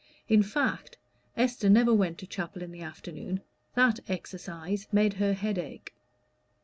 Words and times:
In 0.27 0.41
fact, 0.41 0.97
Esther 1.37 1.69
never 1.69 1.93
went 1.93 2.17
to 2.17 2.25
chapel 2.25 2.63
in 2.63 2.71
the 2.71 2.81
afternoon: 2.81 3.41
that 3.75 3.99
"exercise" 4.09 4.87
made 4.91 5.13
her 5.21 5.33
head 5.33 5.59
ache. 5.59 5.93